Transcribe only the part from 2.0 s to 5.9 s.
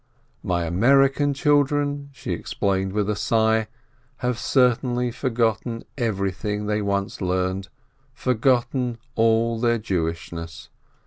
she explained with a sigh— "have certainly forgotten